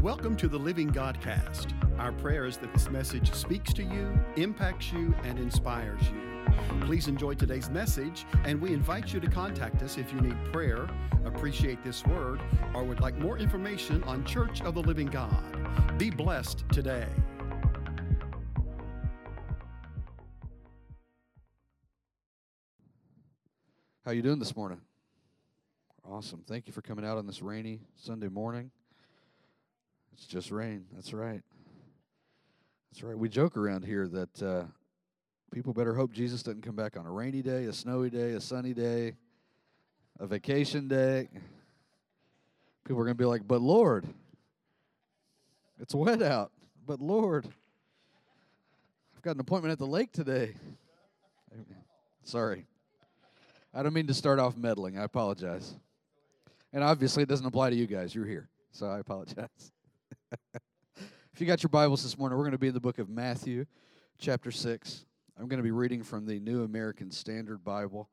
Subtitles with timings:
[0.00, 1.72] Welcome to the Living Godcast.
[1.98, 6.52] Our prayer is that this message speaks to you, impacts you, and inspires you.
[6.86, 10.88] Please enjoy today's message, and we invite you to contact us if you need prayer,
[11.24, 12.40] appreciate this word,
[12.74, 15.98] or would like more information on Church of the Living God.
[15.98, 17.06] Be blessed today.
[24.04, 24.80] How you doing this morning?
[26.04, 26.42] Awesome.
[26.48, 28.72] Thank you for coming out on this rainy Sunday morning.
[30.12, 30.84] It's just rain.
[30.94, 31.42] That's right.
[32.90, 33.16] That's right.
[33.16, 34.64] We joke around here that uh,
[35.52, 38.40] people better hope Jesus doesn't come back on a rainy day, a snowy day, a
[38.40, 39.14] sunny day,
[40.20, 41.28] a vacation day.
[42.84, 44.06] People are going to be like, "But Lord,
[45.80, 46.52] it's wet out.
[46.86, 47.46] But Lord,
[49.16, 50.54] I've got an appointment at the lake today."
[52.24, 52.66] Sorry.
[53.74, 54.98] I don't mean to start off meddling.
[54.98, 55.74] I apologize.
[56.72, 58.14] And obviously, it doesn't apply to you guys.
[58.14, 58.48] You're here.
[58.70, 59.72] So I apologize.
[60.32, 63.08] If you got your Bibles this morning, we're going to be in the book of
[63.08, 63.66] Matthew,
[64.18, 65.04] chapter 6.
[65.38, 68.08] I'm going to be reading from the New American Standard Bible.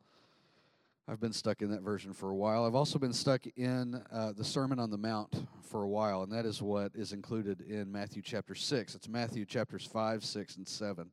[1.08, 2.66] I've been stuck in that version for a while.
[2.66, 6.31] I've also been stuck in uh, the Sermon on the Mount for a while, and
[6.31, 8.95] that is what is included in Matthew chapter 6.
[8.95, 11.09] It's Matthew chapters 5, 6, and 7,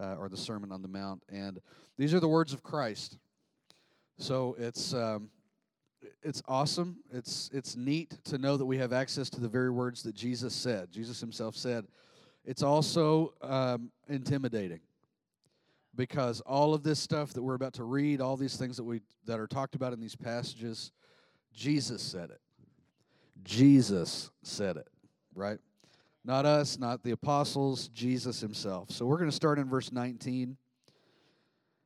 [0.00, 1.22] uh, or the Sermon on the Mount.
[1.28, 1.60] And
[1.96, 3.18] these are the words of Christ.
[4.18, 4.94] So it's.
[4.94, 5.30] Um,
[6.22, 6.96] it's awesome.
[7.12, 10.54] It's it's neat to know that we have access to the very words that Jesus
[10.54, 10.90] said.
[10.90, 11.86] Jesus himself said.
[12.44, 14.80] It's also um, intimidating
[15.94, 19.00] because all of this stuff that we're about to read, all these things that we
[19.26, 20.92] that are talked about in these passages,
[21.52, 22.40] Jesus said it.
[23.44, 24.88] Jesus said it,
[25.34, 25.58] right?
[26.24, 28.90] Not us, not the apostles, Jesus himself.
[28.90, 30.56] So we're going to start in verse 19.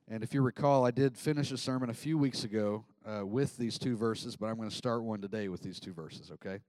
[0.08, 3.56] And if you recall, I did finish a sermon a few weeks ago uh, with
[3.56, 6.60] these two verses, but I'm going to start one today with these two verses, okay?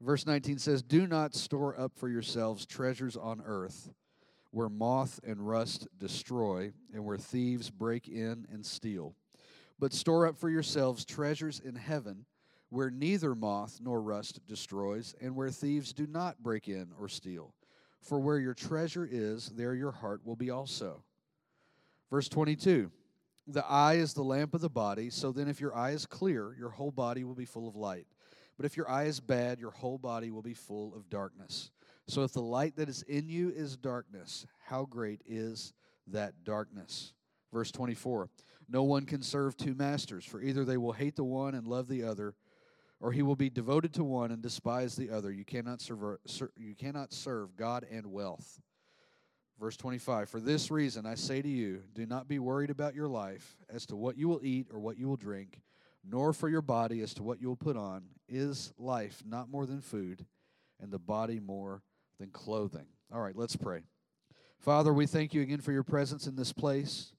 [0.00, 3.90] Verse 19 says, Do not store up for yourselves treasures on earth
[4.50, 9.14] where moth and rust destroy and where thieves break in and steal.
[9.78, 12.26] But store up for yourselves treasures in heaven
[12.68, 17.54] where neither moth nor rust destroys and where thieves do not break in or steal.
[18.00, 21.02] For where your treasure is, there your heart will be also.
[22.10, 22.90] Verse 22
[23.52, 26.54] The eye is the lamp of the body, so then if your eye is clear,
[26.56, 28.06] your whole body will be full of light.
[28.56, 31.72] But if your eye is bad, your whole body will be full of darkness.
[32.06, 35.72] So if the light that is in you is darkness, how great is
[36.06, 37.12] that darkness?
[37.52, 38.28] Verse 24
[38.68, 41.88] No one can serve two masters, for either they will hate the one and love
[41.88, 42.36] the other,
[43.00, 45.32] or he will be devoted to one and despise the other.
[45.32, 46.18] You cannot serve,
[46.56, 48.60] you cannot serve God and wealth.
[49.60, 53.08] Verse 25 For this reason I say to you, do not be worried about your
[53.08, 55.60] life as to what you will eat or what you will drink,
[56.02, 58.04] nor for your body as to what you will put on.
[58.26, 60.24] Is life not more than food,
[60.80, 61.82] and the body more
[62.18, 62.86] than clothing?
[63.12, 63.82] All right, let's pray.
[64.58, 67.12] Father, we thank you again for your presence in this place.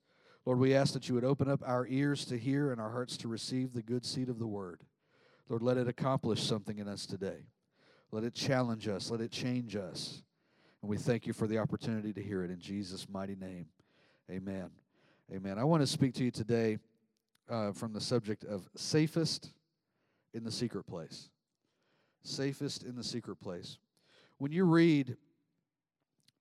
[0.46, 3.18] Lord, we ask that you would open up our ears to hear and our hearts
[3.18, 4.82] to receive the good seed of the word.
[5.48, 7.46] Lord, let it accomplish something in us today.
[8.12, 10.24] Let it challenge us, let it change us.
[10.82, 13.68] And we thank you for the opportunity to hear it in Jesus' mighty name.
[14.30, 14.72] Amen.
[15.32, 15.60] Amen.
[15.60, 16.80] I want to speak to you today
[17.50, 19.52] uh, from the subject of safest
[20.34, 21.30] in the secret place.
[22.24, 23.78] Safest in the secret place.
[24.40, 25.18] When you read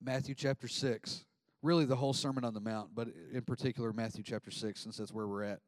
[0.02, 1.24] Matthew chapter 6,
[1.62, 5.12] really the whole Sermon on the Mount, but in particular Matthew chapter 6, since that's
[5.12, 5.60] where we're at,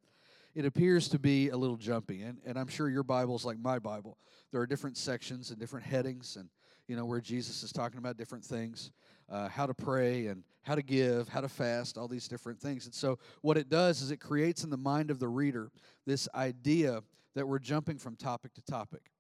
[0.55, 2.23] it appears to be a little jumpy.
[2.23, 4.17] And, and I'm sure your Bible's like my Bible.
[4.51, 6.49] There are different sections and different headings and
[6.89, 8.91] you know, where Jesus is talking about different things,
[9.31, 12.87] uh, how to pray and how to give, how to fast, all these different things.
[12.87, 15.71] And so, what it does is it creates in the mind of the reader
[16.07, 17.03] this idea
[17.35, 19.11] that we're jumping from topic to topic.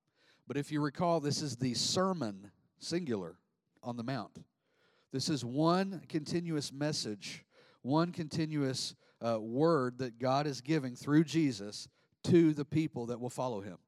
[0.47, 3.37] But if you recall, this is the sermon, singular,
[3.83, 4.45] on the Mount.
[5.12, 7.45] This is one continuous message,
[7.83, 11.89] one continuous uh, word that God is giving through Jesus
[12.25, 13.78] to the people that will follow him.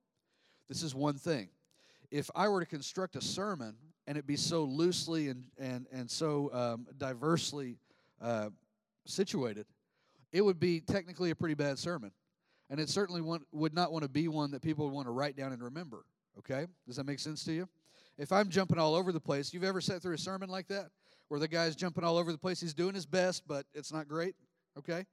[0.69, 1.49] This is one thing
[2.15, 3.75] if I were to construct a sermon
[4.07, 7.77] and it be so loosely and, and, and so um, diversely
[8.23, 8.51] uh,
[9.05, 9.67] situated,
[10.33, 12.13] it would be technically a pretty bad sermon.
[12.71, 15.11] And it certainly want, would not want to be one that people would want to
[15.11, 16.05] write down and remember.
[16.39, 16.67] Okay?
[16.87, 17.69] Does that make sense to you?
[18.17, 20.91] If I'm jumping all over the place, you've ever sat through a sermon like that?
[21.29, 24.07] Where the guy's jumping all over the place, he's doing his best, but it's not
[24.07, 24.37] great?
[24.79, 25.05] Okay?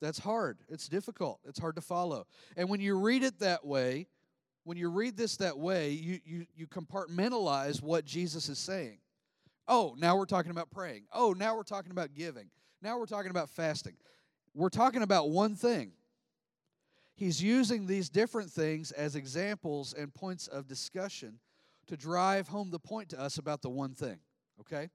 [0.00, 0.58] That's hard.
[0.68, 1.38] It's difficult.
[1.44, 2.26] It's hard to follow.
[2.56, 4.08] And when you read it that way,
[4.70, 8.98] when you read this that way, you, you, you compartmentalize what Jesus is saying.
[9.66, 11.06] Oh, now we're talking about praying.
[11.12, 12.50] Oh, now we're talking about giving.
[12.80, 13.96] Now we're talking about fasting.
[14.54, 15.90] We're talking about one thing.
[17.16, 21.40] He's using these different things as examples and points of discussion
[21.88, 24.20] to drive home the point to us about the one thing,
[24.60, 24.88] okay?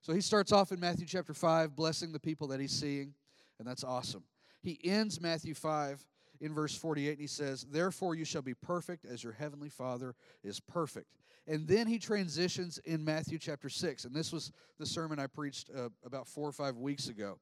[0.00, 3.12] So he starts off in Matthew chapter 5, blessing the people that he's seeing,
[3.58, 4.24] and that's awesome.
[4.62, 6.02] He ends Matthew 5
[6.44, 10.14] in verse 48, and he says, Therefore you shall be perfect as your heavenly Father
[10.42, 11.06] is perfect.
[11.46, 15.70] And then he transitions in Matthew chapter 6, and this was the sermon I preached
[15.74, 17.38] uh, about four or five weeks ago.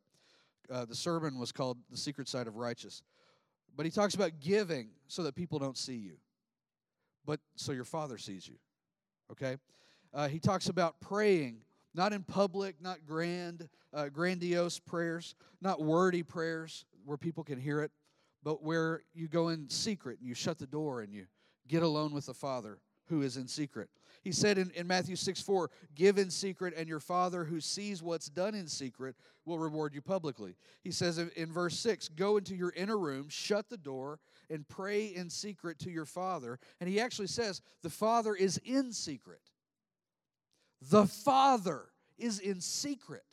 [0.71, 3.03] Uh, the sermon was called The Secret Side of Righteous.
[3.77, 6.19] But he talks about giving so that people don't see you,
[7.27, 8.57] but so your Father sees you.
[9.33, 9.57] Okay?
[10.15, 11.57] Uh, he talks about praying,
[11.93, 17.81] not in public, not grand, uh, grandiose prayers, not wordy prayers where people can hear
[17.81, 17.91] it,
[18.43, 21.27] but where you go in secret and you shut the door and you
[21.69, 22.79] get alone with the Father
[23.09, 23.89] who is in secret.
[24.23, 28.03] He said in, in Matthew 6 4, give in secret, and your Father who sees
[28.03, 30.55] what's done in secret will reward you publicly.
[30.83, 34.69] He says in, in verse 6, go into your inner room, shut the door, and
[34.69, 36.59] pray in secret to your Father.
[36.81, 39.41] And he actually says, the Father is in secret.
[40.81, 41.87] The Father
[42.19, 43.25] is in secret.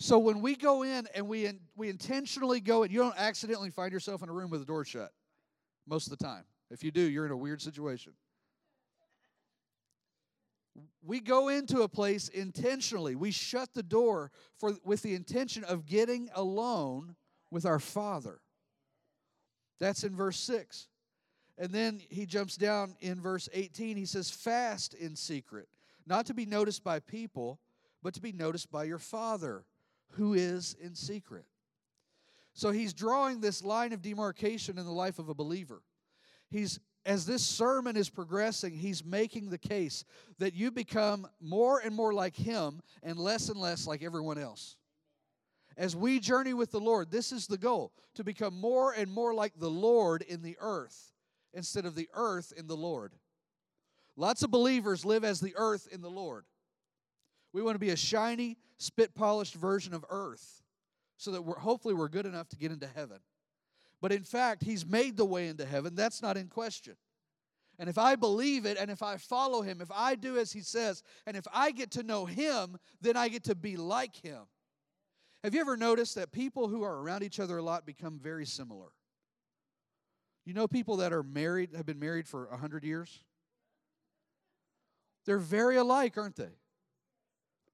[0.00, 3.68] So when we go in and we, in, we intentionally go in, you don't accidentally
[3.68, 5.12] find yourself in a room with the door shut
[5.86, 6.44] most of the time.
[6.70, 8.14] If you do, you're in a weird situation.
[11.04, 13.14] We go into a place intentionally.
[13.14, 17.14] We shut the door for, with the intention of getting alone
[17.50, 18.40] with our Father.
[19.80, 20.88] That's in verse 6.
[21.58, 23.98] And then he jumps down in verse 18.
[23.98, 25.68] He says, Fast in secret,
[26.06, 27.60] not to be noticed by people,
[28.02, 29.66] but to be noticed by your Father
[30.10, 31.44] who is in secret.
[32.52, 35.82] So he's drawing this line of demarcation in the life of a believer.
[36.48, 40.04] He's as this sermon is progressing, he's making the case
[40.38, 44.76] that you become more and more like him and less and less like everyone else.
[45.76, 49.32] As we journey with the Lord, this is the goal to become more and more
[49.32, 51.12] like the Lord in the earth
[51.54, 53.14] instead of the earth in the Lord.
[54.16, 56.44] Lots of believers live as the earth in the Lord.
[57.52, 60.62] We want to be a shiny, spit polished version of earth
[61.16, 63.18] so that we're, hopefully we're good enough to get into heaven.
[64.00, 65.94] But in fact, He's made the way into heaven.
[65.94, 66.96] That's not in question.
[67.78, 70.60] And if I believe it and if I follow Him, if I do as He
[70.60, 74.42] says, and if I get to know Him, then I get to be like Him.
[75.42, 78.44] Have you ever noticed that people who are around each other a lot become very
[78.44, 78.88] similar?
[80.44, 83.22] You know people that are married, have been married for 100 years?
[85.26, 86.59] They're very alike, aren't they?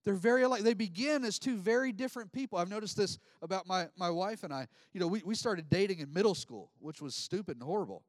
[0.07, 0.63] They're very alike.
[0.63, 2.61] They begin as two very different people.
[2.61, 4.69] I've noticed this about my, my wife and I.
[4.93, 8.05] You know, we, we started dating in middle school, which was stupid and horrible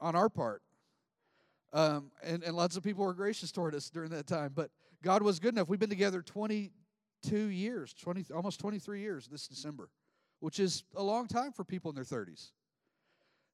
[0.00, 0.62] on our part.
[1.74, 4.52] Um, and, and lots of people were gracious toward us during that time.
[4.54, 4.70] But
[5.02, 5.68] God was good enough.
[5.68, 9.90] We've been together 22 years, 20, almost 23 years this December,
[10.40, 12.52] which is a long time for people in their 30s.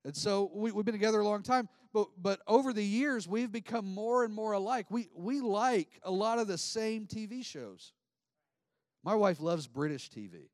[0.05, 3.53] And so we, have been together a long time, but, but over the years, we've
[3.53, 4.87] become more and more alike.
[4.91, 7.93] We, we like a lot of the same TV shows.
[9.05, 10.49] My wife loves British TV,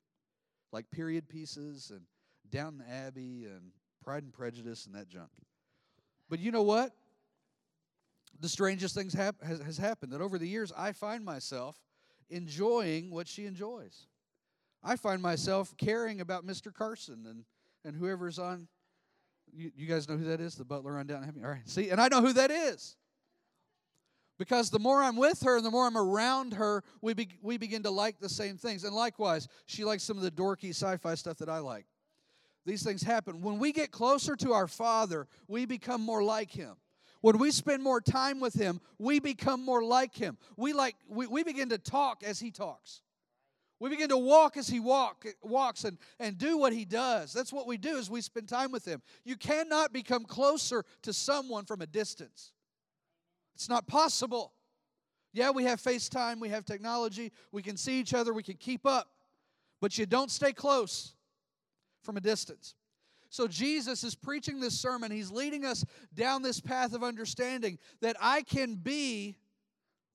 [0.72, 2.02] like period pieces and
[2.50, 3.70] Downton Abbey and
[4.02, 5.30] Pride and Prejudice and that junk.
[6.28, 6.92] But you know what?
[8.40, 11.76] The strangest things hap- has, has happened that over the years, I find myself
[12.30, 14.06] enjoying what she enjoys.
[14.82, 16.72] I find myself caring about Mr.
[16.72, 17.44] Carson and,
[17.84, 18.68] and whoever's on
[19.56, 20.54] you, you guys know who that is?
[20.54, 21.32] The butler on down.
[21.42, 21.68] All right.
[21.68, 22.96] See, and I know who that is.
[24.38, 27.56] Because the more I'm with her and the more I'm around her, we, be, we
[27.56, 28.84] begin to like the same things.
[28.84, 31.86] And likewise, she likes some of the dorky sci fi stuff that I like.
[32.66, 33.40] These things happen.
[33.40, 36.74] When we get closer to our Father, we become more like Him.
[37.22, 40.36] When we spend more time with Him, we become more like Him.
[40.56, 43.00] We, like, we, we begin to talk as He talks.
[43.78, 47.32] We begin to walk as he walk, walks and, and do what he does.
[47.32, 49.02] That's what we do as we spend time with him.
[49.24, 52.52] You cannot become closer to someone from a distance.
[53.54, 54.52] It's not possible.
[55.32, 58.86] Yeah, we have FaceTime, we have technology, we can see each other, we can keep
[58.86, 59.08] up,
[59.82, 61.14] but you don't stay close
[62.02, 62.74] from a distance.
[63.28, 65.10] So Jesus is preaching this sermon.
[65.10, 69.36] He's leading us down this path of understanding that I can be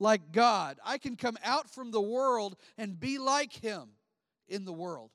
[0.01, 0.79] like God.
[0.84, 3.89] I can come out from the world and be like Him
[4.50, 5.12] in the world.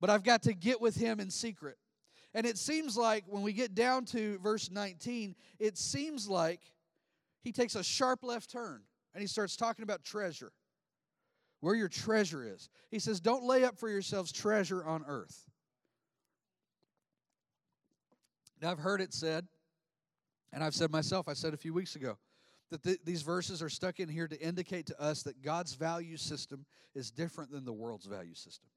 [0.00, 1.78] But I've got to get with Him in secret.
[2.34, 6.60] And it seems like when we get down to verse 19, it seems like
[7.42, 8.82] he takes a sharp left turn
[9.14, 10.52] and he starts talking about treasure.
[11.60, 12.68] Where your treasure is.
[12.90, 15.48] He says, Don't lay up for yourselves treasure on earth.
[18.60, 19.46] Now, I've heard it said,
[20.52, 22.18] and I've said myself, I said a few weeks ago,
[22.74, 26.16] that th- these verses are stuck in here to indicate to us that God's value
[26.16, 28.68] system is different than the world's value system.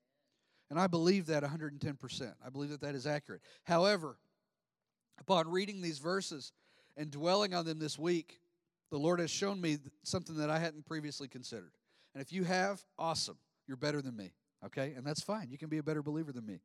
[0.69, 2.33] And I believe that 110%.
[2.45, 3.41] I believe that that is accurate.
[3.63, 4.19] However,
[5.19, 6.53] upon reading these verses
[6.95, 8.39] and dwelling on them this week,
[8.91, 11.71] the Lord has shown me something that I hadn't previously considered.
[12.13, 13.39] And if you have, awesome.
[13.67, 14.33] You're better than me.
[14.63, 14.93] Okay?
[14.95, 15.49] And that's fine.
[15.49, 16.59] You can be a better believer than me.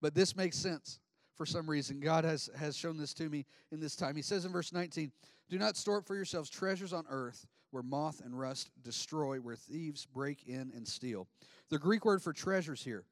[0.00, 1.00] But this makes sense
[1.36, 2.00] for some reason.
[2.00, 4.16] God has, has shown this to me in this time.
[4.16, 5.12] He says in verse 19,
[5.48, 9.56] Do not store up for yourselves treasures on earth where moth and rust destroy, where
[9.56, 11.28] thieves break in and steal.
[11.68, 13.04] The Greek word for treasures here,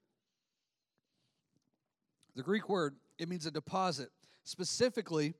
[2.34, 4.10] the Greek word, it means a deposit.
[4.44, 5.34] Specifically,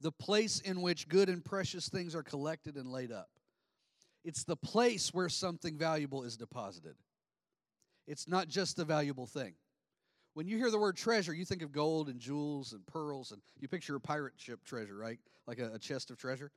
[0.00, 3.28] the place in which good and precious things are collected and laid up.
[4.24, 6.94] It's the place where something valuable is deposited.
[8.06, 9.54] It's not just the valuable thing.
[10.38, 13.42] When you hear the word treasure, you think of gold and jewels and pearls, and
[13.58, 15.18] you picture a pirate ship treasure, right?
[15.48, 16.52] Like a, a chest of treasure.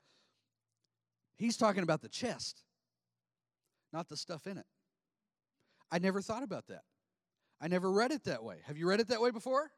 [1.36, 2.62] He's talking about the chest,
[3.92, 4.68] not the stuff in it.
[5.92, 6.84] I never thought about that.
[7.60, 8.58] I never read it that way.
[8.68, 9.72] Have you read it that way before?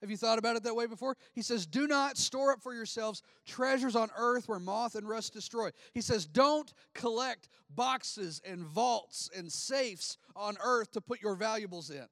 [0.00, 1.14] Have you thought about it that way before?
[1.34, 5.34] He says, Do not store up for yourselves treasures on earth where moth and rust
[5.34, 5.68] destroy.
[5.92, 11.90] He says, Don't collect boxes and vaults and safes on earth to put your valuables
[11.90, 12.06] in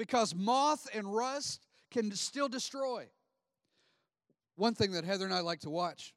[0.00, 3.04] because moth and rust can still destroy.
[4.56, 6.14] One thing that Heather and I like to watch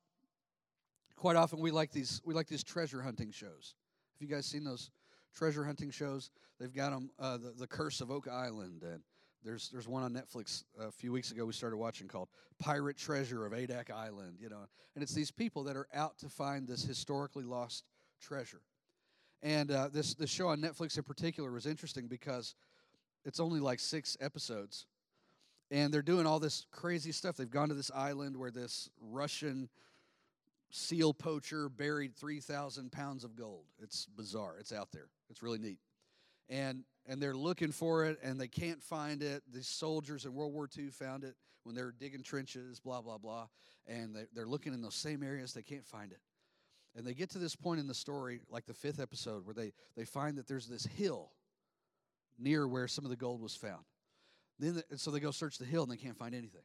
[1.17, 3.75] quite often we like these we like these treasure hunting shows.
[4.13, 4.89] Have you guys seen those
[5.35, 6.31] treasure hunting shows?
[6.61, 9.01] They've got them uh, the, the Curse of Oak Island and
[9.43, 13.45] there's there's one on Netflix a few weeks ago we started watching called Pirate Treasure
[13.45, 14.65] of Adak Island, you know.
[14.95, 17.83] And it's these people that are out to find this historically lost
[18.21, 18.61] treasure.
[19.41, 22.55] And uh, this this show on Netflix in particular was interesting because
[23.25, 24.85] it's only like six episodes,
[25.71, 27.37] and they're doing all this crazy stuff.
[27.37, 29.69] They've gone to this island where this Russian
[30.69, 33.65] seal poacher buried three thousand pounds of gold.
[33.81, 34.57] It's bizarre.
[34.59, 35.07] It's out there.
[35.29, 35.79] It's really neat,
[36.49, 39.43] and and they're looking for it and they can't find it.
[39.51, 43.17] The soldiers in World War II found it when they were digging trenches, blah, blah,
[43.17, 43.47] blah.
[43.87, 46.19] And they're looking in those same areas, they can't find it.
[46.95, 49.73] And they get to this point in the story, like the fifth episode, where they,
[49.97, 51.31] they find that there's this hill
[52.37, 53.83] near where some of the gold was found.
[54.59, 56.63] Then the, so they go search the hill and they can't find anything.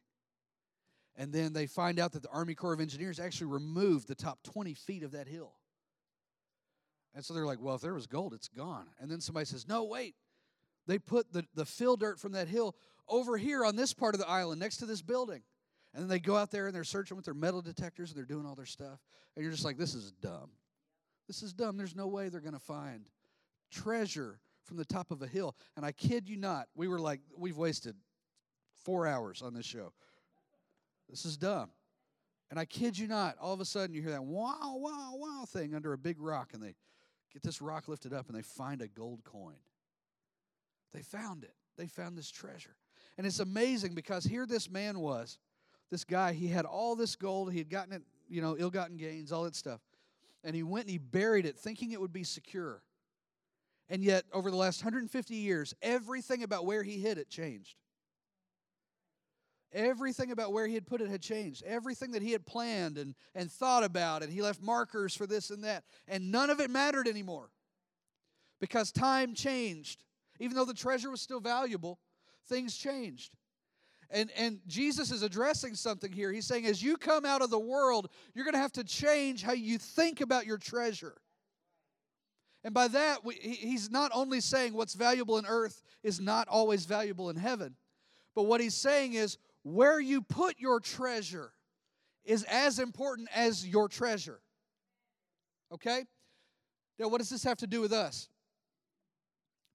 [1.15, 4.39] And then they find out that the Army Corps of Engineers actually removed the top
[4.43, 5.53] 20 feet of that hill.
[7.13, 8.85] And so they're like, well, if there was gold, it's gone.
[8.99, 10.15] And then somebody says, no, wait,
[10.87, 12.75] they put the, the fill dirt from that hill
[13.07, 15.41] over here on this part of the island next to this building.
[15.93, 18.25] And then they go out there and they're searching with their metal detectors and they're
[18.25, 18.99] doing all their stuff.
[19.35, 20.51] And you're just like, this is dumb.
[21.27, 21.77] This is dumb.
[21.77, 23.05] There's no way they're going to find
[23.71, 25.55] treasure from the top of a hill.
[25.75, 27.95] And I kid you not, we were like, we've wasted
[28.85, 29.91] four hours on this show.
[31.09, 31.71] This is dumb.
[32.51, 35.45] And I kid you not, all of a sudden you hear that wow, wow, wow
[35.47, 36.75] thing under a big rock, and they
[37.33, 39.57] get this rock lifted up and they find a gold coin.
[40.93, 41.53] They found it.
[41.77, 42.75] They found this treasure.
[43.17, 45.39] And it's amazing because here this man was,
[45.89, 48.97] this guy, he had all this gold, he had gotten it, you know, ill gotten
[48.97, 49.81] gains, all that stuff.
[50.43, 52.83] And he went and he buried it thinking it would be secure.
[53.89, 57.75] And yet, over the last 150 years, everything about where he hid it changed.
[59.71, 61.63] Everything about where he had put it had changed.
[61.63, 65.49] Everything that he had planned and, and thought about, and he left markers for this
[65.49, 65.83] and that.
[66.07, 67.49] And none of it mattered anymore
[68.59, 70.03] because time changed.
[70.39, 71.99] Even though the treasure was still valuable,
[72.47, 73.35] things changed.
[74.09, 76.31] And, and Jesus is addressing something here.
[76.31, 79.43] He's saying, as you come out of the world, you're going to have to change
[79.43, 81.15] how you think about your treasure.
[82.63, 86.85] And by that, we, he's not only saying what's valuable in earth is not always
[86.85, 87.75] valuable in heaven,
[88.35, 91.51] but what he's saying is where you put your treasure
[92.25, 94.41] is as important as your treasure.
[95.73, 96.05] Okay?
[96.97, 98.29] Now, what does this have to do with us?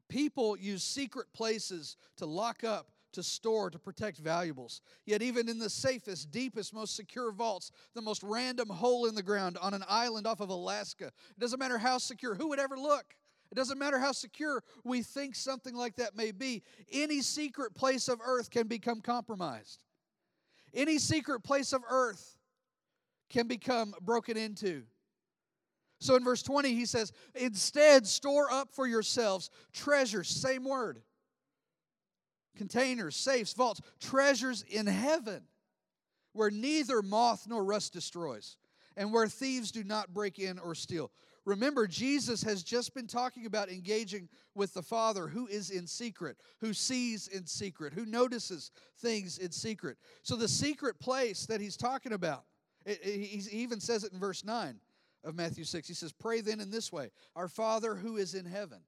[0.09, 4.81] People use secret places to lock up, to store, to protect valuables.
[5.07, 9.23] Yet, even in the safest, deepest, most secure vaults, the most random hole in the
[9.23, 12.77] ground on an island off of Alaska, it doesn't matter how secure, who would ever
[12.77, 13.17] look?
[13.51, 16.63] It doesn't matter how secure we think something like that may be.
[16.93, 19.85] Any secret place of earth can become compromised.
[20.73, 22.37] Any secret place of earth
[23.31, 24.83] can become broken into.
[26.01, 31.01] So in verse 20, he says, Instead, store up for yourselves treasures, same word,
[32.57, 35.43] containers, safes, vaults, treasures in heaven,
[36.33, 38.57] where neither moth nor rust destroys,
[38.97, 41.11] and where thieves do not break in or steal.
[41.45, 46.39] Remember, Jesus has just been talking about engaging with the Father who is in secret,
[46.61, 49.99] who sees in secret, who notices things in secret.
[50.23, 52.45] So, the secret place that he's talking about,
[52.87, 54.81] it, it, he even says it in verse 9
[55.23, 55.87] of Matthew 6.
[55.87, 58.81] He says, Pray then in this way Our Father who is in heaven,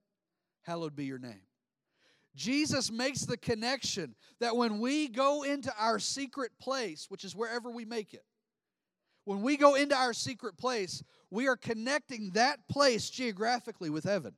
[0.63, 1.46] hallowed be your name.
[2.37, 7.71] Jesus makes the connection that when we go into our secret place, which is wherever
[7.71, 8.25] we make it,
[9.25, 14.35] When we go into our secret place, we are connecting that place geographically with heaven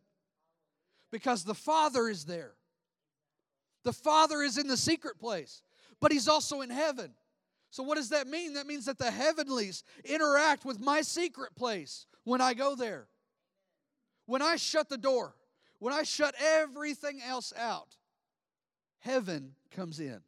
[1.12, 2.54] because the Father is there.
[3.84, 5.60] The Father is in the secret place,
[6.00, 7.12] but He's also in heaven.
[7.70, 8.54] So, what does that mean?
[8.54, 13.08] That means that the heavenlies interact with my secret place when I go there.
[14.24, 15.34] When I shut the door,
[15.78, 17.96] when I shut everything else out,
[19.00, 20.20] heaven comes in.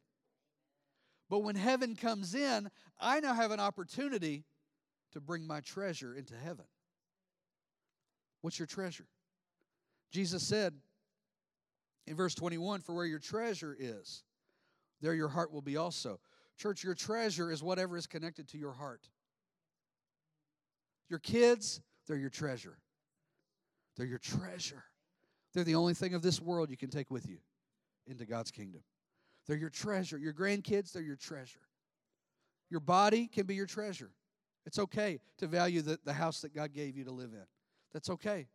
[1.28, 4.44] But when heaven comes in, I now have an opportunity
[5.12, 6.64] to bring my treasure into heaven.
[8.40, 9.06] What's your treasure?
[10.10, 10.74] Jesus said
[12.06, 14.24] in verse 21 For where your treasure is,
[15.00, 16.20] there your heart will be also.
[16.56, 19.08] Church, your treasure is whatever is connected to your heart.
[21.08, 22.78] Your kids, they're your treasure.
[23.96, 24.84] They're your treasure.
[25.52, 27.38] They're the only thing of this world you can take with you
[28.06, 28.82] into God's kingdom.
[29.46, 30.18] They're your treasure.
[30.18, 31.60] Your grandkids, they're your treasure.
[32.70, 34.12] Your body can be your treasure.
[34.64, 37.44] It's okay to value the, the house that God gave you to live in.
[37.92, 38.46] That's okay.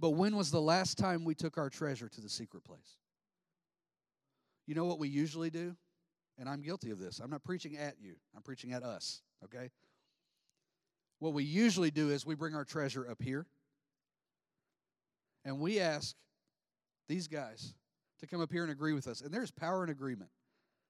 [0.00, 2.98] But when was the last time we took our treasure to the secret place?
[4.66, 5.76] You know what we usually do?
[6.38, 7.20] And I'm guilty of this.
[7.20, 9.70] I'm not preaching at you, I'm preaching at us, okay?
[11.18, 13.46] What we usually do is we bring our treasure up here
[15.46, 16.14] and we ask
[17.08, 17.72] these guys
[18.18, 19.20] to come up here and agree with us.
[19.20, 20.28] And there's power in agreement.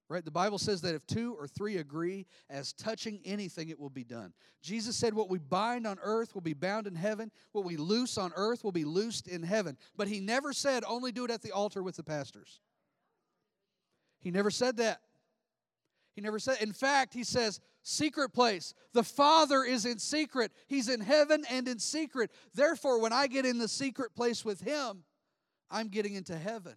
[0.08, 0.24] Right?
[0.24, 4.04] The Bible says that if two or three agree as touching anything, it will be
[4.04, 4.32] done.
[4.62, 7.32] Jesus said, What we bind on earth will be bound in heaven.
[7.52, 9.76] What we loose on earth will be loosed in heaven.
[9.96, 12.60] But he never said, Only do it at the altar with the pastors.
[14.20, 15.00] He never said that.
[16.14, 18.74] He never said, in fact, he says, secret place.
[18.92, 20.50] The Father is in secret.
[20.66, 22.30] He's in heaven and in secret.
[22.54, 25.04] Therefore, when I get in the secret place with Him,
[25.70, 26.74] I'm getting into heaven.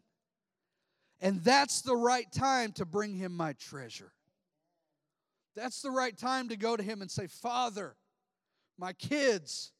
[1.22, 4.14] And that's the right time to bring him my treasure.
[5.56, 7.96] That's the right time to go to him and say, Father,
[8.78, 9.74] my kids,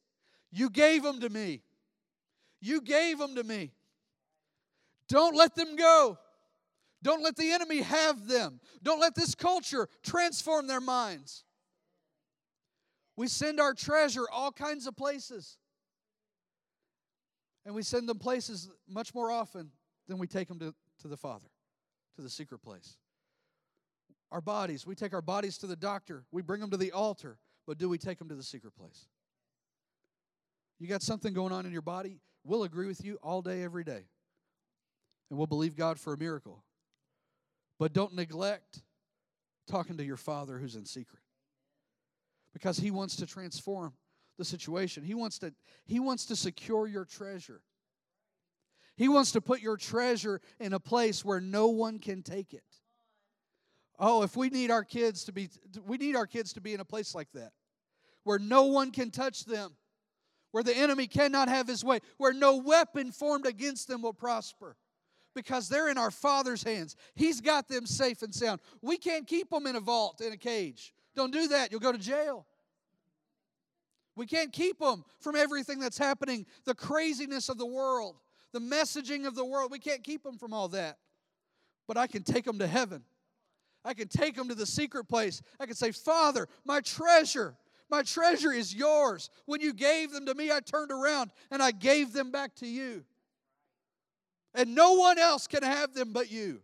[0.50, 1.62] you gave them to me.
[2.60, 3.72] You gave them to me.
[5.08, 6.18] Don't let them go.
[7.02, 8.60] Don't let the enemy have them.
[8.82, 11.44] Don't let this culture transform their minds.
[13.16, 15.56] We send our treasure all kinds of places.
[17.64, 19.70] And we send them places much more often
[20.08, 21.48] than we take them to to the Father,
[22.16, 22.96] to the secret place.
[24.32, 27.38] Our bodies, we take our bodies to the doctor, we bring them to the altar,
[27.66, 29.06] but do we take them to the secret place?
[30.78, 33.84] You got something going on in your body, we'll agree with you all day, every
[33.84, 34.04] day.
[35.30, 36.64] And we'll believe God for a miracle.
[37.80, 38.82] But don't neglect
[39.66, 41.22] talking to your Father who's in secret.
[42.52, 43.94] Because He wants to transform
[44.36, 45.02] the situation.
[45.02, 45.52] He wants to,
[45.86, 47.62] he wants to secure your treasure.
[48.96, 52.64] He wants to put your treasure in a place where no one can take it.
[53.98, 55.50] Oh, if we need our kids to be
[55.86, 57.52] we need our kids to be in a place like that
[58.24, 59.72] where no one can touch them,
[60.52, 64.76] where the enemy cannot have his way, where no weapon formed against them will prosper.
[65.42, 66.96] Because they're in our Father's hands.
[67.14, 68.60] He's got them safe and sound.
[68.82, 70.92] We can't keep them in a vault, in a cage.
[71.16, 71.70] Don't do that.
[71.70, 72.46] You'll go to jail.
[74.16, 78.16] We can't keep them from everything that's happening, the craziness of the world
[78.52, 79.70] the messaging of the world.
[79.70, 80.98] We can't keep them from all that.
[81.86, 83.02] But I can take them to heaven.
[83.84, 85.42] I can take them to the secret place.
[85.58, 87.56] I can say, Father, my treasure,
[87.88, 89.30] my treasure is yours.
[89.46, 92.66] When you gave them to me, I turned around and I gave them back to
[92.66, 93.04] you.
[94.54, 96.60] And no one else can have them but you.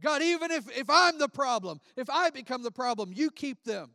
[0.00, 3.90] God, even if, if I'm the problem, if I become the problem, you keep them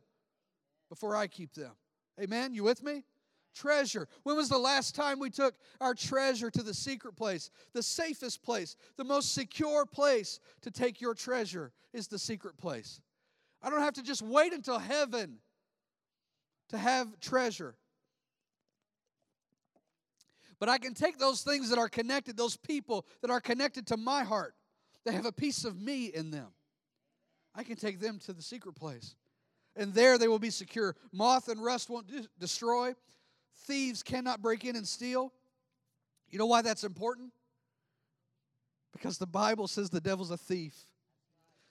[0.88, 1.72] before I keep them.
[2.20, 2.52] Amen?
[2.52, 3.04] You with me?
[3.52, 4.08] treasure.
[4.22, 7.50] When was the last time we took our treasure to the secret place?
[7.72, 13.00] The safest place, the most secure place to take your treasure is the secret place.
[13.62, 15.38] I don't have to just wait until heaven
[16.70, 17.76] to have treasure.
[20.62, 23.96] But I can take those things that are connected, those people that are connected to
[23.96, 24.54] my heart,
[25.04, 26.52] that have a piece of me in them.
[27.52, 29.16] I can take them to the secret place.
[29.74, 30.94] And there they will be secure.
[31.12, 32.94] Moth and rust won't destroy,
[33.66, 35.32] Thieves cannot break in and steal.
[36.30, 37.32] You know why that's important?
[38.92, 40.86] Because the Bible says the devil's a thief.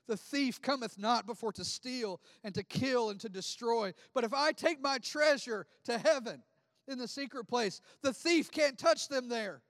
[0.09, 3.93] The thief cometh not before to steal and to kill and to destroy.
[4.13, 6.43] But if I take my treasure to heaven
[6.91, 9.61] in the secret place, the thief can't touch them there.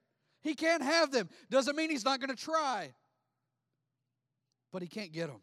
[0.41, 1.29] He can't have them.
[1.49, 2.93] Doesn't mean he's not going to try,
[4.73, 5.41] but he can't get them.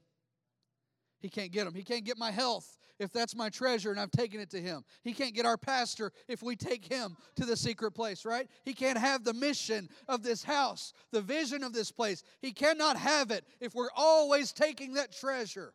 [1.21, 1.75] He can't get them.
[1.75, 4.85] He can't get my health if that's my treasure and I've taken it to him.
[5.03, 8.49] He can't get our pastor if we take him to the secret place, right?
[8.65, 12.23] He can't have the mission of this house, the vision of this place.
[12.41, 15.73] He cannot have it if we're always taking that treasure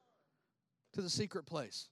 [0.93, 1.89] to the secret place.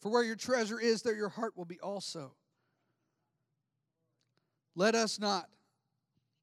[0.00, 2.34] For where your treasure is, there your heart will be also.
[4.74, 5.48] Let us not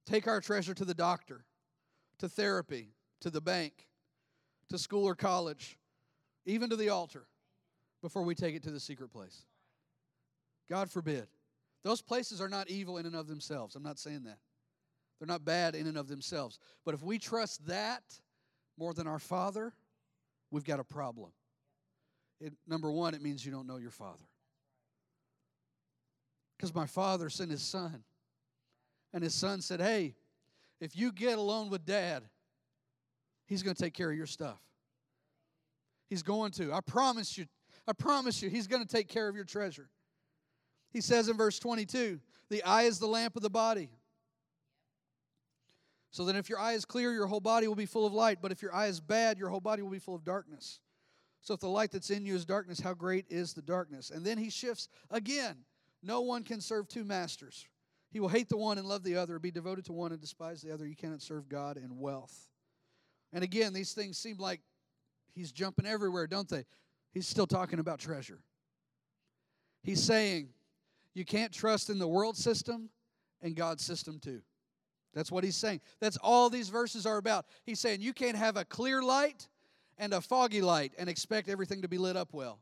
[0.05, 1.45] take our treasure to the doctor,
[2.19, 2.89] to therapy,
[3.21, 3.87] to the bank,
[4.69, 5.77] to school or college,
[6.45, 7.27] even to the altar,
[8.01, 9.45] before we take it to the secret place.
[10.69, 11.27] God forbid.
[11.83, 13.75] Those places are not evil in and of themselves.
[13.75, 14.39] I'm not saying that.
[15.19, 16.59] They're not bad in and of themselves.
[16.83, 18.03] But if we trust that
[18.77, 19.73] more than our Father,
[20.51, 21.31] we've got a problem.
[22.45, 24.23] It, number one, it means you don't know your Father.
[26.55, 28.03] Because my Father sent His Son.
[29.13, 30.13] And His Son said, Hey,
[30.79, 32.21] if you get alone with Dad,
[33.47, 34.59] He's going to take care of your stuff.
[36.07, 36.71] He's going to.
[36.71, 37.47] I promise you.
[37.87, 39.89] I promise you, He's going to take care of your treasure.
[40.91, 42.19] He says in verse 22
[42.51, 43.89] the eye is the lamp of the body.
[46.11, 48.37] So then, if your eye is clear, your whole body will be full of light.
[48.39, 50.79] But if your eye is bad, your whole body will be full of darkness.
[51.45, 54.09] So if the light that's in you is darkness, how great is the darkness?
[54.09, 55.57] And then he shifts again.
[56.01, 57.67] No one can serve two masters.
[58.09, 60.63] He will hate the one and love the other, be devoted to one and despise
[60.63, 60.87] the other.
[60.87, 62.35] You cannot serve God and wealth.
[63.31, 64.59] And again, these things seem like
[65.35, 66.65] he's jumping everywhere, don't they?
[67.13, 68.39] He's still talking about treasure.
[69.83, 70.49] He's saying,
[71.13, 72.89] you can't trust in the world system
[73.43, 74.41] and God's system too.
[75.13, 75.81] That's what he's saying.
[76.01, 77.45] That's all these verses are about.
[77.67, 79.47] He's saying you can't have a clear light
[79.97, 82.59] and a foggy light and expect everything to be lit up well.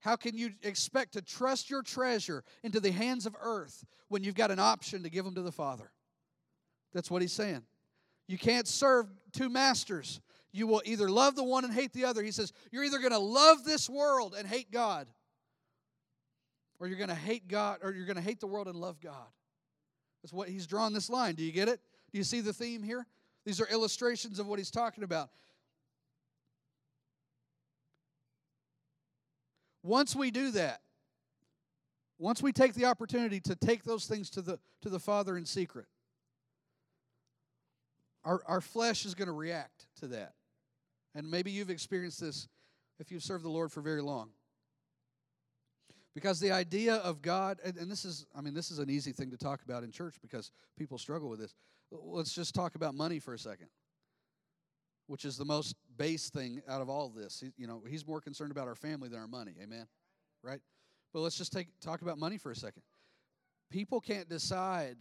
[0.00, 4.34] How can you expect to trust your treasure into the hands of earth when you've
[4.34, 5.90] got an option to give them to the Father?
[6.92, 7.62] That's what he's saying.
[8.28, 10.20] You can't serve two masters.
[10.52, 12.22] You will either love the one and hate the other.
[12.22, 15.08] He says, You're either going to love this world and hate God,
[16.80, 19.00] or you're going to hate God, or you're going to hate the world and love
[19.00, 19.26] God.
[20.22, 21.34] That's what he's drawn this line.
[21.34, 21.80] Do you get it?
[22.10, 23.06] Do you see the theme here?
[23.44, 25.30] These are illustrations of what he's talking about.
[29.86, 30.80] Once we do that,
[32.18, 35.46] once we take the opportunity to take those things to the, to the Father in
[35.46, 35.86] secret,
[38.24, 40.32] our, our flesh is going to react to that.
[41.14, 42.48] And maybe you've experienced this
[42.98, 44.30] if you've served the Lord for very long.
[46.14, 49.12] Because the idea of God, and, and, this is, I mean, this is an easy
[49.12, 51.54] thing to talk about in church because people struggle with this.
[51.92, 53.68] Let's just talk about money for a second,
[55.06, 57.40] which is the most base thing out of all of this.
[57.40, 59.54] He, you know, he's more concerned about our family than our money.
[59.62, 59.86] Amen?
[60.42, 60.60] Right?
[61.12, 62.82] But let's just take, talk about money for a second.
[63.70, 64.96] People can't decide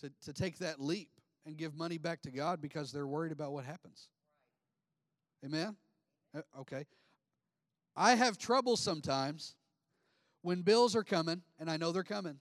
[0.00, 1.08] to, to take that leap
[1.46, 4.08] and give money back to God because they're worried about what happens.
[5.44, 5.76] Amen?
[6.36, 6.84] Uh, okay.
[7.94, 9.54] I have trouble sometimes
[10.42, 12.38] when bills are coming, and I know they're coming.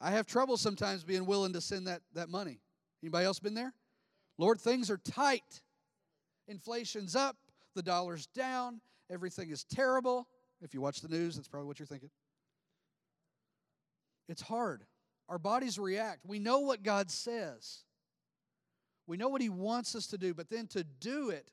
[0.00, 2.60] I have trouble sometimes being willing to send that, that money.
[3.02, 3.74] Anybody else been there?
[4.38, 5.62] Lord, things are tight.
[6.46, 7.36] Inflation's up,
[7.74, 10.28] the dollar's down, everything is terrible.
[10.62, 12.10] If you watch the news, that's probably what you're thinking.
[14.28, 14.84] It's hard.
[15.28, 16.24] Our bodies react.
[16.24, 17.84] We know what God says.
[19.06, 21.50] We know what he wants us to do, but then to do it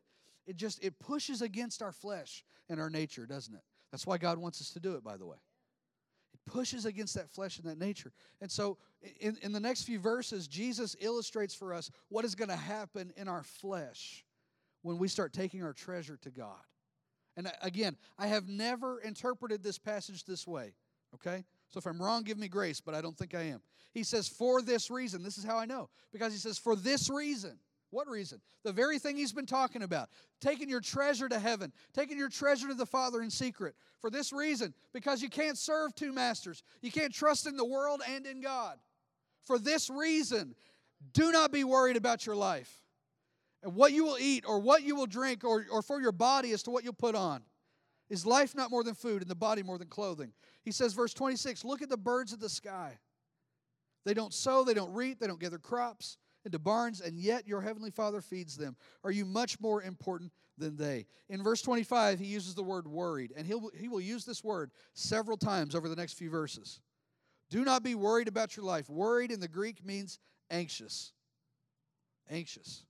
[0.47, 3.61] it just it pushes against our flesh and our nature, doesn't it?
[3.91, 5.37] That's why God wants us to do it, by the way.
[6.45, 8.11] Pushes against that flesh and that nature.
[8.39, 8.77] And so
[9.19, 13.11] in, in the next few verses, Jesus illustrates for us what is going to happen
[13.17, 14.23] in our flesh
[14.83, 16.61] when we start taking our treasure to God.
[17.35, 20.73] And uh, again, I have never interpreted this passage this way,
[21.15, 21.43] okay?
[21.69, 23.61] So if I'm wrong, give me grace, but I don't think I am.
[23.93, 25.23] He says, for this reason.
[25.23, 25.89] This is how I know.
[26.13, 27.57] Because he says, for this reason.
[27.91, 28.41] What reason?
[28.63, 30.09] The very thing he's been talking about.
[30.41, 33.75] Taking your treasure to heaven, taking your treasure to the Father in secret.
[34.01, 36.63] For this reason, because you can't serve two masters.
[36.81, 38.77] You can't trust in the world and in God.
[39.45, 40.55] For this reason,
[41.13, 42.81] do not be worried about your life
[43.63, 46.51] and what you will eat or what you will drink or, or for your body
[46.51, 47.41] as to what you'll put on.
[48.09, 50.33] Is life not more than food and the body more than clothing?
[50.63, 52.97] He says, verse 26 Look at the birds of the sky.
[54.05, 57.61] They don't sow, they don't reap, they don't gather crops into barns, and yet your
[57.61, 58.75] heavenly Father feeds them.
[59.03, 61.07] Are you much more important than they?
[61.29, 64.71] In verse 25, he uses the word worried, and he'll, he will use this word
[64.93, 66.81] several times over the next few verses.
[67.49, 68.89] Do not be worried about your life.
[68.89, 71.11] Worried in the Greek means anxious.
[72.29, 72.85] Anxious.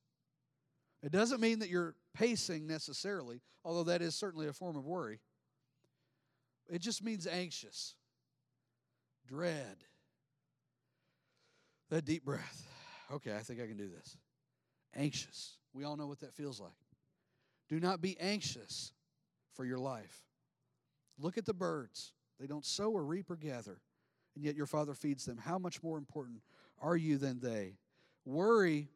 [1.02, 5.20] It doesn't mean that you're pacing necessarily, although that is certainly a form of worry.
[6.70, 7.96] It just means anxious,
[9.28, 9.78] dread.
[11.90, 12.75] That deep breath
[13.14, 14.18] okay, I think I can do this.
[14.96, 15.58] Anxious.
[15.74, 16.72] We all know what that feels like.
[17.68, 18.92] Do not be anxious
[19.54, 20.24] for your life.
[21.18, 22.14] Look at the birds.
[22.40, 23.80] They don't sow or reap or gather,
[24.36, 25.38] and yet your Father feeds them.
[25.38, 26.42] How much more important
[26.82, 27.78] are you than they?
[28.26, 28.90] Worry,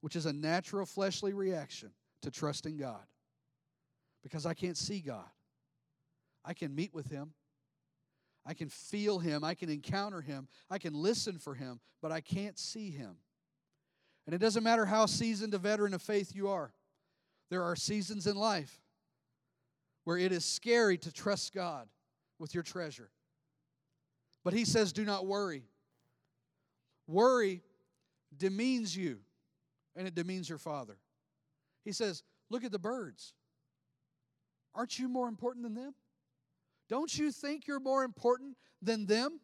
[0.00, 1.90] which is a natural fleshly reaction
[2.22, 3.04] to trusting God,
[4.22, 5.28] because I can't see God.
[6.44, 7.34] I can meet with him.
[8.44, 9.44] I can feel him.
[9.44, 10.48] I can encounter him.
[10.68, 13.16] I can listen for him, but I can't see him.
[14.26, 16.72] And it doesn't matter how seasoned a veteran of faith you are,
[17.50, 18.80] there are seasons in life
[20.04, 21.88] where it is scary to trust God
[22.38, 23.10] with your treasure.
[24.44, 25.64] But he says, do not worry.
[27.06, 27.62] Worry
[28.36, 29.18] demeans you,
[29.94, 30.96] and it demeans your father.
[31.84, 33.34] He says, look at the birds.
[34.74, 35.94] Aren't you more important than them?
[36.88, 39.40] Don't you think you're more important than them?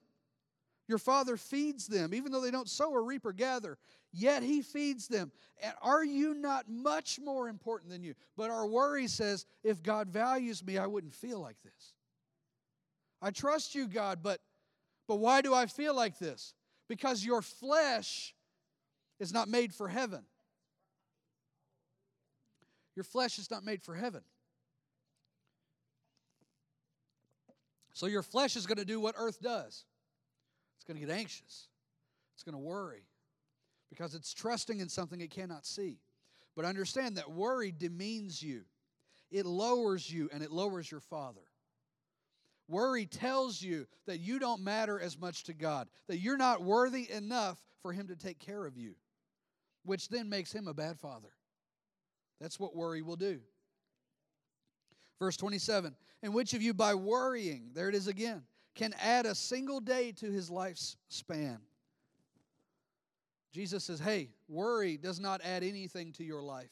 [0.88, 3.76] Your father feeds them, even though they don't sow or reap or gather,
[4.10, 5.30] yet he feeds them.
[5.62, 8.14] And are you not much more important than you?
[8.38, 11.92] But our worry says, if God values me, I wouldn't feel like this.
[13.20, 14.40] I trust you, God, but,
[15.06, 16.54] but why do I feel like this?
[16.88, 18.34] Because your flesh
[19.20, 20.24] is not made for heaven.
[22.96, 24.22] Your flesh is not made for heaven.
[27.92, 29.84] So your flesh is going to do what earth does
[30.88, 31.68] going to get anxious,
[32.34, 33.04] it's going to worry
[33.90, 35.98] because it's trusting in something it cannot see.
[36.56, 38.62] But understand that worry demeans you,
[39.30, 41.42] it lowers you, and it lowers your father.
[42.68, 47.10] Worry tells you that you don't matter as much to God, that you're not worthy
[47.10, 48.94] enough for Him to take care of you,
[49.84, 51.30] which then makes Him a bad father.
[52.40, 53.40] That's what worry will do.
[55.18, 58.42] Verse 27 And which of you, by worrying, there it is again,
[58.78, 61.58] can add a single day to his life's span?
[63.52, 66.70] Jesus says, Hey, worry does not add anything to your life.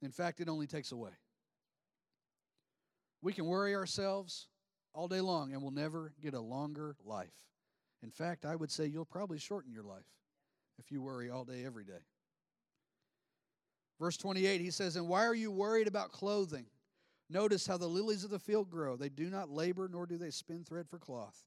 [0.00, 1.10] In fact, it only takes away.
[3.20, 4.48] We can worry ourselves
[4.94, 7.34] all day long and we'll never get a longer life.
[8.02, 10.08] In fact, I would say you'll probably shorten your life
[10.78, 12.02] if you worry all day, every day.
[14.00, 16.64] Verse 28, he says, And why are you worried about clothing?
[17.32, 18.94] Notice how the lilies of the field grow.
[18.94, 21.46] They do not labor, nor do they spin thread for cloth.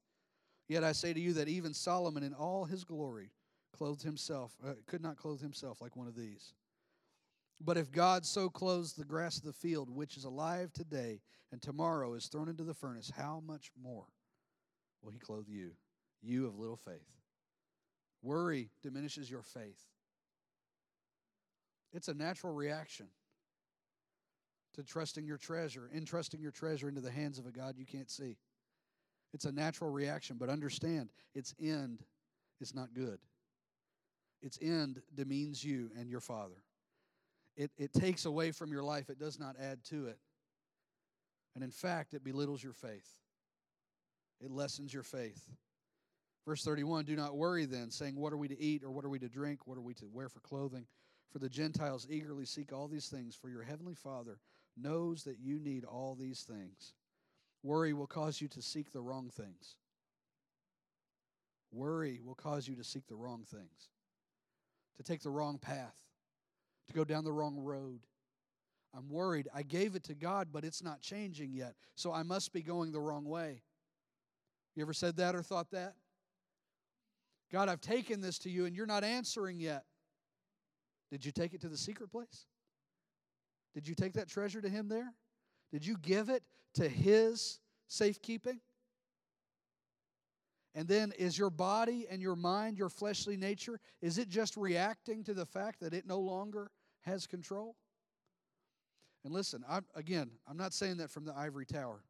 [0.67, 3.29] Yet I say to you that even Solomon in all his glory
[3.71, 6.53] clothed himself, uh, could not clothe himself like one of these.
[7.61, 11.21] But if God so clothes the grass of the field, which is alive today
[11.51, 14.07] and tomorrow is thrown into the furnace, how much more
[15.03, 15.71] will he clothe you,
[16.23, 17.11] you of little faith?
[18.23, 19.83] Worry diminishes your faith.
[21.93, 23.05] It's a natural reaction
[24.75, 28.09] to trusting your treasure, entrusting your treasure into the hands of a God you can't
[28.09, 28.37] see.
[29.33, 32.03] It's a natural reaction, but understand its end
[32.61, 33.19] is not good.
[34.41, 36.63] Its end demeans you and your Father.
[37.57, 40.19] It, it takes away from your life, it does not add to it.
[41.55, 43.09] And in fact, it belittles your faith,
[44.41, 45.49] it lessens your faith.
[46.45, 49.09] Verse 31 Do not worry then, saying, What are we to eat, or what are
[49.09, 50.85] we to drink, what are we to wear for clothing?
[51.31, 54.39] For the Gentiles eagerly seek all these things, for your heavenly Father
[54.77, 56.93] knows that you need all these things.
[57.63, 59.75] Worry will cause you to seek the wrong things.
[61.71, 63.89] Worry will cause you to seek the wrong things,
[64.97, 65.95] to take the wrong path,
[66.87, 68.01] to go down the wrong road.
[68.95, 69.49] I'm worried.
[69.53, 72.91] I gave it to God, but it's not changing yet, so I must be going
[72.91, 73.61] the wrong way.
[74.75, 75.95] You ever said that or thought that?
[77.51, 79.83] God, I've taken this to you and you're not answering yet.
[81.11, 82.45] Did you take it to the secret place?
[83.75, 85.13] Did you take that treasure to Him there?
[85.71, 86.41] Did you give it
[86.75, 87.59] to His
[87.89, 88.61] safekeeping?
[90.73, 95.23] And then is your body and your mind, your fleshly nature, is it just reacting
[95.25, 97.75] to the fact that it no longer has control?
[99.25, 102.03] And listen, I'm, again, I'm not saying that from the ivory tower.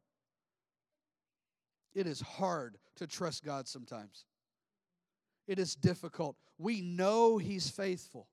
[1.94, 4.24] It is hard to trust God sometimes.
[5.48, 6.36] It is difficult.
[6.58, 8.28] We know He's faithful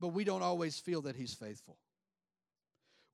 [0.00, 1.76] but we don't always feel that He's faithful.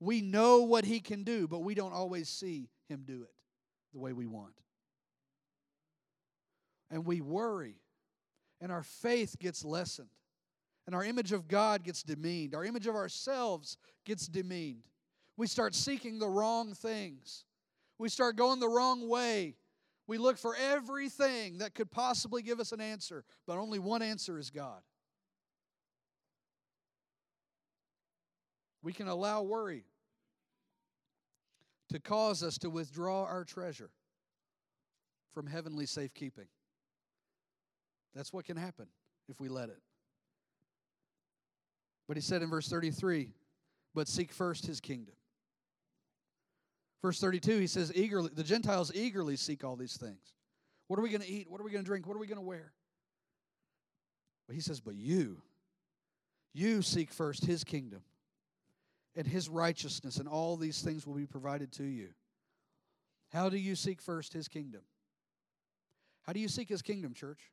[0.01, 3.33] We know what He can do, but we don't always see Him do it
[3.93, 4.55] the way we want.
[6.91, 7.77] And we worry,
[8.61, 10.09] and our faith gets lessened,
[10.87, 14.87] and our image of God gets demeaned, our image of ourselves gets demeaned.
[15.37, 17.45] We start seeking the wrong things,
[17.99, 19.57] we start going the wrong way.
[20.07, 24.39] We look for everything that could possibly give us an answer, but only one answer
[24.39, 24.83] is God.
[28.85, 29.87] We can allow worry
[31.89, 33.91] to cause us to withdraw our treasure
[35.33, 36.47] from heavenly safekeeping.
[38.15, 38.87] That's what can happen
[39.29, 39.81] if we let it.
[42.07, 43.31] But he said in verse 33,
[43.95, 45.15] but seek first his kingdom.
[47.01, 50.35] Verse 32, he says, eagerly, the Gentiles eagerly seek all these things.
[50.89, 51.51] What are we going to eat?
[51.51, 52.07] What are we going to drink?
[52.07, 52.73] What are we going to wear?
[54.47, 55.41] But he says, but you,
[56.53, 58.03] you seek first his kingdom
[59.17, 62.09] and his righteousness, and all these things will be provided to you.
[63.33, 64.83] How do you seek first his kingdom?
[66.23, 67.51] How do you seek his kingdom, church?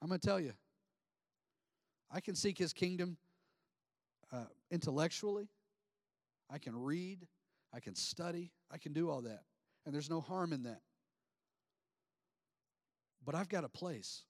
[0.00, 0.52] I'm going to tell you.
[2.10, 3.16] I can seek his kingdom
[4.32, 5.48] uh, intellectually.
[6.50, 7.26] I can read.
[7.74, 8.52] I can study.
[8.70, 9.42] I can do all that.
[9.84, 10.80] And there's no harm in that.
[13.24, 14.22] But I've got a place.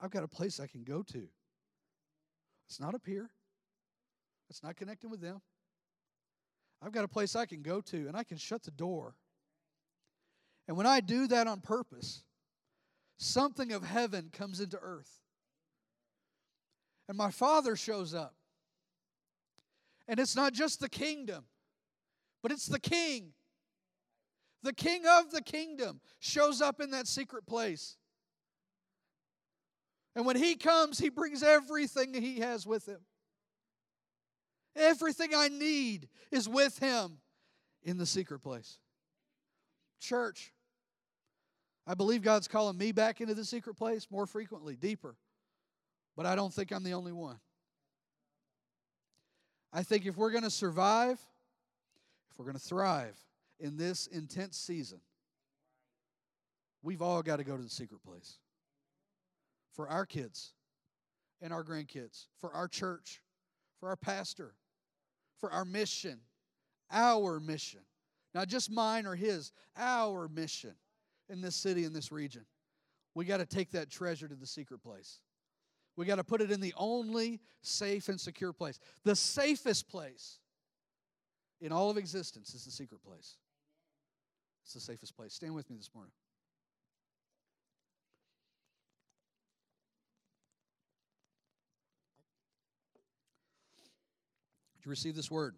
[0.00, 1.28] I've got a place I can go to.
[2.68, 3.30] It's not up here,
[4.48, 5.40] it's not connecting with them.
[6.82, 9.14] I've got a place I can go to, and I can shut the door.
[10.68, 12.22] And when I do that on purpose,
[13.18, 15.20] something of heaven comes into earth.
[17.08, 18.34] And my Father shows up.
[20.08, 21.44] And it's not just the kingdom,
[22.42, 23.32] but it's the king.
[24.62, 27.96] The king of the kingdom shows up in that secret place.
[30.14, 33.00] And when he comes, he brings everything he has with him.
[34.76, 37.18] Everything I need is with him
[37.82, 38.78] in the secret place.
[40.00, 40.52] Church,
[41.86, 45.16] I believe God's calling me back into the secret place more frequently, deeper.
[46.16, 47.38] But I don't think I'm the only one.
[49.72, 51.20] I think if we're going to survive,
[52.30, 53.16] if we're going to thrive
[53.60, 55.00] in this intense season,
[56.82, 58.38] we've all got to go to the secret place
[59.72, 60.52] for our kids
[61.42, 63.20] and our grandkids, for our church,
[63.78, 64.54] for our pastor,
[65.38, 66.20] for our mission,
[66.90, 67.80] our mission.
[68.34, 70.74] Not just mine or his, our mission
[71.28, 72.44] in this city, in this region.
[73.14, 75.20] We got to take that treasure to the secret place.
[75.96, 78.78] We got to put it in the only safe and secure place.
[79.04, 80.38] The safest place
[81.60, 83.38] in all of existence is the secret place.
[84.64, 85.32] It's the safest place.
[85.32, 86.12] Stand with me this morning.
[94.86, 95.56] You receive this word?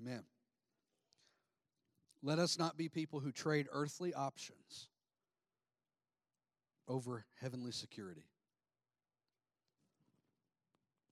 [0.00, 0.22] Amen.
[2.22, 4.88] Let us not be people who trade earthly options
[6.86, 8.24] over heavenly security.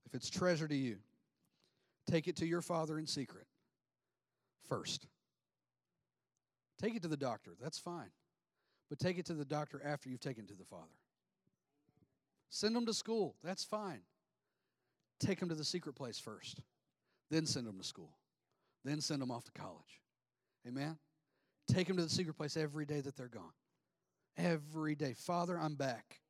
[0.07, 0.99] If it's treasure to you,
[2.09, 3.47] take it to your father in secret
[4.69, 5.07] first.
[6.81, 8.11] Take it to the doctor, that's fine.
[8.89, 10.85] But take it to the doctor after you've taken it to the father.
[12.51, 14.03] Send them to school, that's fine.
[15.19, 16.61] Take them to the secret place first,
[17.31, 18.17] then send them to school,
[18.85, 20.01] then send them off to college.
[20.67, 20.99] Amen?
[21.69, 23.53] Take them to the secret place every day that they're gone.
[24.37, 25.15] Every day.
[25.15, 26.21] Father, I'm back.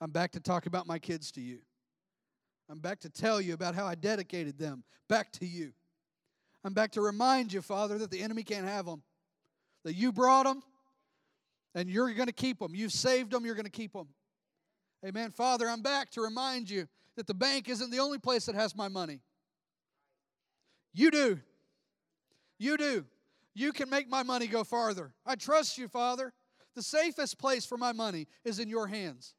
[0.00, 1.58] I'm back to talk about my kids to you.
[2.68, 5.72] I'm back to tell you about how I dedicated them back to you.
[6.64, 9.02] I'm back to remind you, Father, that the enemy can't have them,
[9.84, 10.62] that you brought them
[11.74, 12.74] and you're going to keep them.
[12.74, 14.08] You've saved them, you're going to keep them.
[15.04, 15.30] Amen.
[15.30, 18.76] Father, I'm back to remind you that the bank isn't the only place that has
[18.76, 19.20] my money.
[20.92, 21.40] You do.
[22.58, 23.04] You do.
[23.54, 25.12] You can make my money go farther.
[25.24, 26.32] I trust you, Father.
[26.74, 29.34] The safest place for my money is in your hands.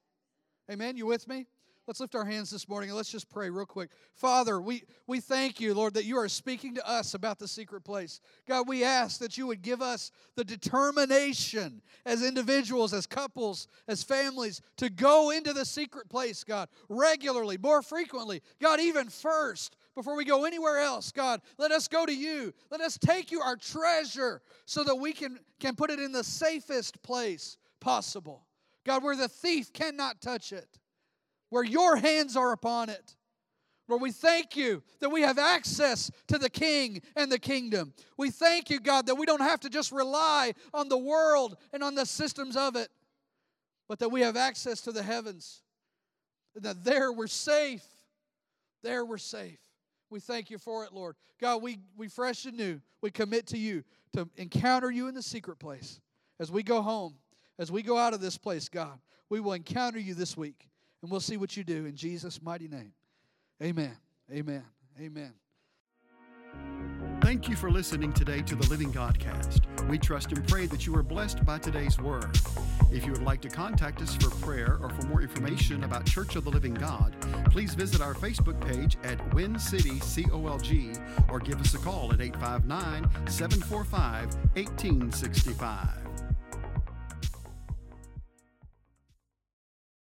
[0.71, 0.97] Amen.
[0.97, 1.45] You with me?
[1.87, 3.91] Let's lift our hands this morning and let's just pray real quick.
[4.13, 7.85] Father, we, we thank you, Lord, that you are speaking to us about the secret
[7.85, 8.19] place.
[8.45, 14.03] God, we ask that you would give us the determination as individuals, as couples, as
[14.03, 18.41] families to go into the secret place, God, regularly, more frequently.
[18.61, 22.53] God, even first, before we go anywhere else, God, let us go to you.
[22.69, 26.25] Let us take you our treasure so that we can, can put it in the
[26.25, 28.45] safest place possible.
[28.85, 30.79] God, where the thief cannot touch it
[31.49, 33.15] where your hands are upon it.
[33.87, 37.93] Lord, we thank you that we have access to the King and the kingdom.
[38.17, 41.83] We thank you, God, that we don't have to just rely on the world and
[41.83, 42.89] on the systems of it,
[43.87, 45.61] but that we have access to the heavens.
[46.53, 47.85] And that there we're safe.
[48.83, 49.59] There we're safe.
[50.09, 51.15] We thank you for it, Lord.
[51.39, 53.83] God, we, we fresh and new, we commit to you
[54.13, 56.01] to encounter you in the secret place.
[56.39, 57.15] As we go home,
[57.59, 58.99] as we go out of this place, God,
[59.29, 60.69] we will encounter you this week.
[61.01, 62.93] And we'll see what you do in Jesus' mighty name.
[63.61, 63.97] Amen.
[64.31, 64.63] Amen.
[64.99, 65.33] Amen.
[67.21, 69.59] Thank you for listening today to the Living Godcast.
[69.89, 72.39] We trust and pray that you are blessed by today's word.
[72.91, 76.35] If you would like to contact us for prayer or for more information about Church
[76.37, 77.15] of the Living God,
[77.51, 82.21] please visit our Facebook page at Win City COLG or give us a call at
[82.21, 86.06] 859 745 1865.